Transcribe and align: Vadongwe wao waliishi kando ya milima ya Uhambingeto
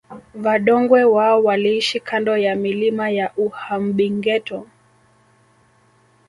Vadongwe 0.35 1.03
wao 1.03 1.43
waliishi 1.43 1.99
kando 1.99 2.37
ya 2.37 2.55
milima 2.55 3.09
ya 3.09 3.31
Uhambingeto 3.37 4.67